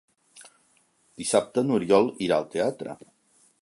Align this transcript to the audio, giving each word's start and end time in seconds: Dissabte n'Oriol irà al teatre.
Dissabte 1.23 1.65
n'Oriol 1.69 2.13
irà 2.29 2.41
al 2.43 2.53
teatre. 2.57 2.99